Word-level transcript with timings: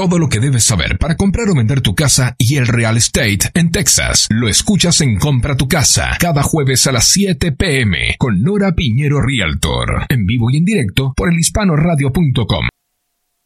Todo 0.00 0.18
lo 0.18 0.30
que 0.30 0.40
debes 0.40 0.64
saber 0.64 0.96
para 0.98 1.14
comprar 1.14 1.50
o 1.50 1.54
vender 1.54 1.82
tu 1.82 1.94
casa 1.94 2.34
y 2.38 2.56
el 2.56 2.66
real 2.66 2.96
estate 2.96 3.52
en 3.52 3.70
Texas. 3.70 4.28
Lo 4.30 4.48
escuchas 4.48 5.02
en 5.02 5.18
Compra 5.18 5.58
tu 5.58 5.68
casa 5.68 6.16
cada 6.18 6.42
jueves 6.42 6.86
a 6.86 6.92
las 6.92 7.04
7 7.10 7.52
pm 7.52 8.16
con 8.18 8.40
Nora 8.40 8.72
Piñero 8.72 9.20
Realtor. 9.20 10.06
En 10.08 10.24
vivo 10.24 10.48
y 10.50 10.56
en 10.56 10.64
directo 10.64 11.12
por 11.14 11.28
elhispanoradio.com. 11.28 12.68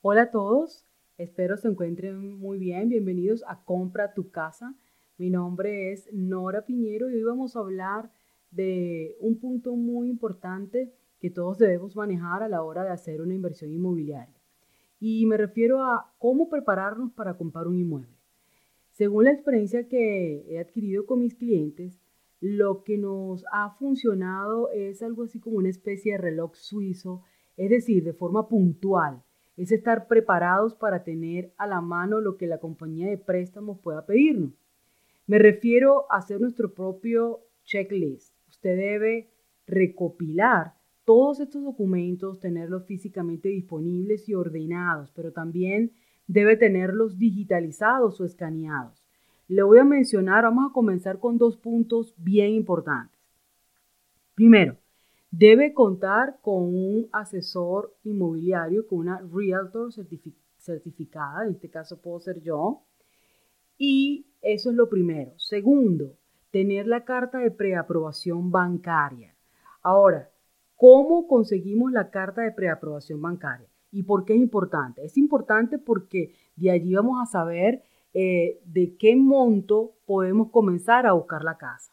Hola 0.00 0.22
a 0.22 0.30
todos, 0.30 0.86
espero 1.18 1.58
se 1.58 1.68
encuentren 1.68 2.38
muy 2.38 2.56
bien. 2.56 2.88
Bienvenidos 2.88 3.44
a 3.46 3.62
Compra 3.62 4.14
tu 4.14 4.30
casa. 4.30 4.74
Mi 5.18 5.28
nombre 5.28 5.92
es 5.92 6.08
Nora 6.14 6.64
Piñero 6.64 7.10
y 7.10 7.16
hoy 7.16 7.24
vamos 7.24 7.56
a 7.56 7.58
hablar 7.58 8.10
de 8.50 9.16
un 9.20 9.38
punto 9.38 9.76
muy 9.76 10.08
importante 10.08 10.94
que 11.20 11.28
todos 11.28 11.58
debemos 11.58 11.94
manejar 11.94 12.42
a 12.42 12.48
la 12.48 12.62
hora 12.62 12.84
de 12.84 12.90
hacer 12.92 13.20
una 13.20 13.34
inversión 13.34 13.70
inmobiliaria. 13.70 14.37
Y 15.00 15.26
me 15.26 15.36
refiero 15.36 15.82
a 15.82 16.12
cómo 16.18 16.48
prepararnos 16.48 17.12
para 17.12 17.36
comprar 17.36 17.66
un 17.68 17.78
inmueble. 17.78 18.16
Según 18.92 19.24
la 19.24 19.32
experiencia 19.32 19.88
que 19.88 20.44
he 20.48 20.58
adquirido 20.58 21.06
con 21.06 21.20
mis 21.20 21.34
clientes, 21.34 22.00
lo 22.40 22.82
que 22.84 22.98
nos 22.98 23.44
ha 23.52 23.70
funcionado 23.78 24.70
es 24.72 25.02
algo 25.02 25.24
así 25.24 25.40
como 25.40 25.56
una 25.58 25.68
especie 25.68 26.12
de 26.12 26.18
reloj 26.18 26.54
suizo, 26.54 27.22
es 27.56 27.70
decir, 27.70 28.04
de 28.04 28.12
forma 28.12 28.48
puntual. 28.48 29.22
Es 29.56 29.72
estar 29.72 30.06
preparados 30.06 30.74
para 30.74 31.02
tener 31.02 31.52
a 31.58 31.66
la 31.66 31.80
mano 31.80 32.20
lo 32.20 32.36
que 32.36 32.46
la 32.46 32.58
compañía 32.58 33.08
de 33.08 33.18
préstamos 33.18 33.78
pueda 33.80 34.06
pedirnos. 34.06 34.52
Me 35.26 35.38
refiero 35.38 36.10
a 36.10 36.18
hacer 36.18 36.40
nuestro 36.40 36.74
propio 36.74 37.40
checklist. 37.64 38.34
Usted 38.48 38.76
debe 38.76 39.30
recopilar 39.66 40.77
todos 41.08 41.40
estos 41.40 41.64
documentos, 41.64 42.38
tenerlos 42.38 42.84
físicamente 42.84 43.48
disponibles 43.48 44.28
y 44.28 44.34
ordenados, 44.34 45.10
pero 45.12 45.32
también 45.32 45.92
debe 46.26 46.58
tenerlos 46.58 47.16
digitalizados 47.16 48.20
o 48.20 48.26
escaneados. 48.26 49.02
Le 49.46 49.62
voy 49.62 49.78
a 49.78 49.84
mencionar, 49.84 50.44
vamos 50.44 50.68
a 50.68 50.74
comenzar 50.74 51.18
con 51.18 51.38
dos 51.38 51.56
puntos 51.56 52.14
bien 52.18 52.50
importantes. 52.50 53.18
Primero, 54.34 54.76
debe 55.30 55.72
contar 55.72 56.40
con 56.42 56.64
un 56.64 57.08
asesor 57.10 57.96
inmobiliario, 58.04 58.86
con 58.86 58.98
una 58.98 59.18
realtor 59.32 59.90
certificada, 60.58 61.46
en 61.46 61.52
este 61.52 61.70
caso 61.70 62.02
puedo 62.02 62.20
ser 62.20 62.42
yo. 62.42 62.82
Y 63.78 64.26
eso 64.42 64.68
es 64.68 64.76
lo 64.76 64.90
primero. 64.90 65.32
Segundo, 65.38 66.18
tener 66.50 66.86
la 66.86 67.06
carta 67.06 67.38
de 67.38 67.50
preaprobación 67.50 68.50
bancaria. 68.50 69.34
Ahora, 69.82 70.30
¿Cómo 70.78 71.26
conseguimos 71.26 71.90
la 71.90 72.08
carta 72.08 72.42
de 72.42 72.52
preaprobación 72.52 73.20
bancaria? 73.20 73.66
¿Y 73.90 74.04
por 74.04 74.24
qué 74.24 74.34
es 74.34 74.38
importante? 74.38 75.04
Es 75.04 75.18
importante 75.18 75.76
porque 75.76 76.36
de 76.54 76.70
allí 76.70 76.94
vamos 76.94 77.20
a 77.20 77.26
saber 77.26 77.82
eh, 78.14 78.60
de 78.64 78.96
qué 78.96 79.16
monto 79.16 79.96
podemos 80.06 80.52
comenzar 80.52 81.04
a 81.04 81.14
buscar 81.14 81.42
la 81.42 81.58
casa. 81.58 81.92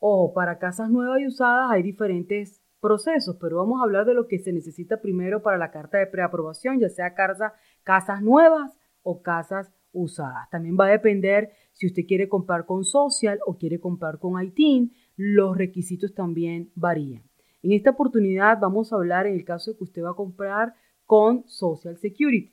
O 0.00 0.34
para 0.34 0.58
casas 0.58 0.90
nuevas 0.90 1.20
y 1.20 1.28
usadas 1.28 1.70
hay 1.70 1.84
diferentes 1.84 2.60
procesos, 2.80 3.36
pero 3.40 3.58
vamos 3.58 3.80
a 3.80 3.84
hablar 3.84 4.06
de 4.06 4.14
lo 4.14 4.26
que 4.26 4.40
se 4.40 4.52
necesita 4.52 5.00
primero 5.00 5.40
para 5.40 5.56
la 5.56 5.70
carta 5.70 5.98
de 5.98 6.08
preaprobación, 6.08 6.80
ya 6.80 6.88
sea 6.88 7.14
casa, 7.14 7.54
casas 7.84 8.22
nuevas 8.22 8.76
o 9.02 9.22
casas 9.22 9.70
usadas. 9.92 10.50
También 10.50 10.76
va 10.76 10.86
a 10.86 10.90
depender 10.90 11.52
si 11.74 11.86
usted 11.86 12.06
quiere 12.08 12.28
comprar 12.28 12.66
con 12.66 12.84
Social 12.84 13.38
o 13.46 13.56
quiere 13.56 13.78
comprar 13.78 14.18
con 14.18 14.42
ITIN, 14.42 14.94
los 15.14 15.56
requisitos 15.56 16.12
también 16.12 16.72
varían. 16.74 17.29
En 17.62 17.72
esta 17.72 17.90
oportunidad 17.90 18.58
vamos 18.60 18.92
a 18.92 18.96
hablar 18.96 19.26
en 19.26 19.34
el 19.34 19.44
caso 19.44 19.72
de 19.72 19.78
que 19.78 19.84
usted 19.84 20.02
va 20.02 20.10
a 20.10 20.14
comprar 20.14 20.74
con 21.06 21.44
Social 21.48 21.98
Security. 21.98 22.52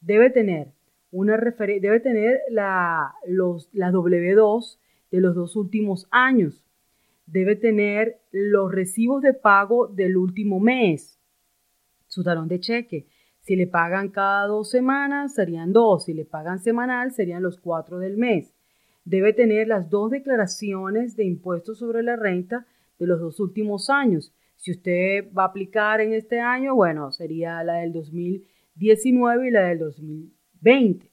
Debe 0.00 0.30
tener 0.30 0.72
una 1.10 1.36
debe 1.36 2.00
tener 2.00 2.40
la, 2.50 3.14
los, 3.26 3.70
la 3.72 3.90
W2 3.90 4.78
de 5.10 5.20
los 5.20 5.34
dos 5.34 5.56
últimos 5.56 6.06
años. 6.10 6.64
Debe 7.26 7.56
tener 7.56 8.20
los 8.30 8.70
recibos 8.70 9.22
de 9.22 9.34
pago 9.34 9.88
del 9.88 10.16
último 10.16 10.60
mes. 10.60 11.18
Su 12.06 12.22
talón 12.22 12.48
de 12.48 12.60
cheque. 12.60 13.06
Si 13.40 13.56
le 13.56 13.66
pagan 13.66 14.10
cada 14.10 14.46
dos 14.46 14.70
semanas, 14.70 15.34
serían 15.34 15.72
dos. 15.72 16.04
Si 16.04 16.14
le 16.14 16.24
pagan 16.24 16.58
semanal, 16.58 17.12
serían 17.12 17.42
los 17.42 17.58
cuatro 17.58 17.98
del 17.98 18.16
mes. 18.16 18.52
Debe 19.04 19.32
tener 19.32 19.68
las 19.68 19.88
dos 19.88 20.10
declaraciones 20.10 21.16
de 21.16 21.24
impuestos 21.24 21.78
sobre 21.78 22.02
la 22.02 22.16
renta 22.16 22.66
de 22.98 23.06
los 23.06 23.20
dos 23.20 23.40
últimos 23.40 23.90
años. 23.90 24.32
Si 24.56 24.72
usted 24.72 25.32
va 25.32 25.44
a 25.44 25.46
aplicar 25.46 26.00
en 26.00 26.12
este 26.12 26.40
año, 26.40 26.74
bueno, 26.74 27.12
sería 27.12 27.62
la 27.62 27.74
del 27.74 27.92
2019 27.92 29.48
y 29.48 29.50
la 29.50 29.68
del 29.68 29.78
2020. 29.78 31.10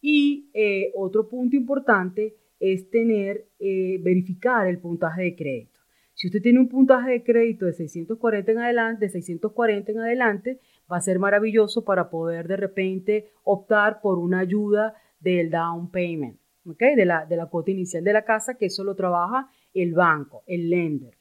Y 0.00 0.50
eh, 0.54 0.92
otro 0.94 1.28
punto 1.28 1.56
importante 1.56 2.36
es 2.60 2.88
tener, 2.90 3.48
eh, 3.58 3.98
verificar 4.00 4.66
el 4.66 4.78
puntaje 4.78 5.22
de 5.22 5.36
crédito. 5.36 5.76
Si 6.14 6.28
usted 6.28 6.40
tiene 6.40 6.60
un 6.60 6.68
puntaje 6.68 7.10
de 7.10 7.22
crédito 7.22 7.66
de 7.66 7.74
640 7.74 8.52
en 8.52 8.58
adelante, 8.58 9.04
de 9.06 9.10
640 9.10 9.92
en 9.92 9.98
adelante, 9.98 10.60
va 10.90 10.96
a 10.96 11.02
ser 11.02 11.18
maravilloso 11.18 11.84
para 11.84 12.08
poder 12.08 12.48
de 12.48 12.56
repente 12.56 13.32
optar 13.44 14.00
por 14.00 14.18
una 14.18 14.38
ayuda 14.38 14.94
del 15.20 15.50
down 15.50 15.90
payment, 15.90 16.38
de, 16.74 17.04
la, 17.04 17.26
de 17.26 17.36
la 17.36 17.46
cuota 17.46 17.70
inicial 17.70 18.02
de 18.02 18.12
la 18.12 18.24
casa, 18.24 18.54
que 18.54 18.66
eso 18.66 18.84
lo 18.84 18.94
trabaja 18.94 19.48
el 19.74 19.94
banco, 19.94 20.42
el 20.46 20.68
lender. 20.68 21.14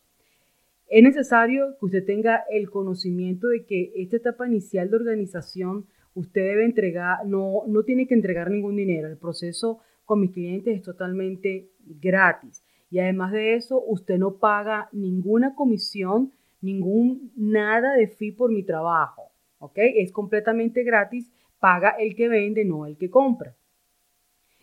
Es 0.87 1.03
necesario 1.03 1.77
que 1.79 1.85
usted 1.85 2.05
tenga 2.05 2.43
el 2.49 2.69
conocimiento 2.69 3.47
de 3.47 3.65
que 3.65 3.91
esta 3.95 4.17
etapa 4.17 4.47
inicial 4.47 4.89
de 4.89 4.95
organización 4.95 5.85
usted 6.13 6.41
debe 6.41 6.65
entregar, 6.65 7.25
no, 7.25 7.63
no 7.67 7.83
tiene 7.83 8.07
que 8.07 8.13
entregar 8.13 8.49
ningún 8.49 8.75
dinero. 8.75 9.07
El 9.07 9.17
proceso 9.17 9.79
con 10.05 10.21
mis 10.21 10.31
clientes 10.31 10.75
es 10.75 10.83
totalmente 10.83 11.69
gratis. 11.85 12.63
Y 12.89 12.99
además 12.99 13.31
de 13.31 13.55
eso, 13.55 13.83
usted 13.83 14.17
no 14.17 14.37
paga 14.37 14.89
ninguna 14.93 15.55
comisión, 15.55 16.31
ningún 16.61 17.31
nada 17.35 17.93
de 17.95 18.07
fee 18.07 18.31
por 18.31 18.51
mi 18.51 18.63
trabajo. 18.63 19.31
¿Ok? 19.59 19.77
Es 19.77 20.11
completamente 20.11 20.83
gratis. 20.83 21.31
Paga 21.59 21.95
el 21.99 22.15
que 22.15 22.29
vende, 22.29 22.63
no 22.63 22.85
el 22.85 22.97
que 22.97 23.09
compra. 23.09 23.55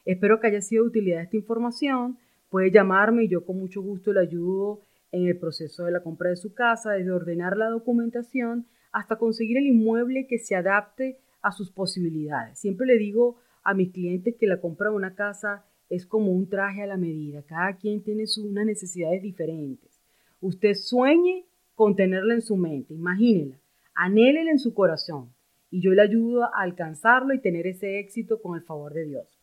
Espero 0.05 0.41
que 0.41 0.49
haya 0.49 0.61
sido 0.61 0.85
de 0.85 0.89
utilidad 0.91 1.23
esta 1.23 1.37
información. 1.37 2.19
Puede 2.51 2.71
llamarme 2.71 3.25
y 3.25 3.29
yo 3.29 3.45
con 3.45 3.59
mucho 3.59 3.83
gusto 3.83 4.13
le 4.13 4.21
ayudo 4.21 4.81
en 5.13 5.27
el 5.27 5.39
proceso 5.39 5.85
de 5.85 5.93
la 5.93 6.03
compra 6.03 6.31
de 6.31 6.37
su 6.37 6.55
casa, 6.55 6.93
desde 6.93 7.13
ordenar 7.13 7.57
la 7.57 7.69
documentación 7.69 8.67
hasta 8.93 9.17
conseguir 9.17 9.59
el 9.59 9.67
inmueble 9.67 10.27
que 10.27 10.39
se 10.39 10.55
adapte 10.55 11.19
a 11.41 11.53
sus 11.53 11.71
posibilidades. 11.71 12.59
Siempre 12.59 12.87
le 12.87 12.99
digo 12.99 13.37
a 13.63 13.75
mis 13.75 13.93
clientes 13.93 14.37
que 14.39 14.47
la 14.47 14.61
compra 14.61 14.91
de 14.91 14.97
una 14.97 15.15
casa 15.15 15.65
es 15.89 16.07
como 16.07 16.33
un 16.33 16.49
traje 16.49 16.83
a 16.83 16.87
la 16.87 16.97
medida. 16.97 17.43
Cada 17.43 17.77
quien 17.77 18.03
tiene 18.03 18.27
sus, 18.27 18.45
unas 18.45 18.67
necesidades 18.67 19.23
diferentes. 19.23 20.03
Usted 20.41 20.75
sueñe 20.75 21.47
con 21.75 21.95
tenerla 21.95 22.35
en 22.35 22.43
su 22.43 22.57
mente, 22.57 22.95
imagínela, 22.95 23.59
anhélela 23.95 24.51
en 24.51 24.59
su 24.59 24.75
corazón 24.75 25.33
y 25.71 25.81
yo 25.81 25.93
le 25.93 26.03
ayudo 26.03 26.45
a 26.45 26.51
alcanzarlo 26.63 27.35
y 27.35 27.41
tener 27.41 27.67
ese 27.67 27.99
éxito 27.99 28.41
con 28.41 28.57
el 28.57 28.63
favor 28.63 28.93
de 28.93 29.07
Dios. 29.07 29.42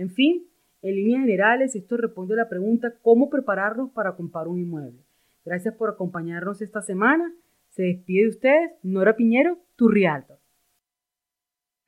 En 0.00 0.08
fin, 0.08 0.48
en 0.80 0.94
líneas 0.94 1.20
generales, 1.20 1.76
esto 1.76 1.98
responde 1.98 2.32
a 2.32 2.38
la 2.38 2.48
pregunta 2.48 2.94
cómo 3.02 3.28
prepararnos 3.28 3.90
para 3.90 4.16
comprar 4.16 4.48
un 4.48 4.58
inmueble. 4.58 5.04
Gracias 5.44 5.74
por 5.74 5.90
acompañarnos 5.90 6.62
esta 6.62 6.80
semana. 6.80 7.30
Se 7.68 7.82
despide 7.82 8.22
de 8.22 8.28
ustedes, 8.30 8.70
Nora 8.82 9.14
Piñero, 9.14 9.58
tu. 9.76 9.90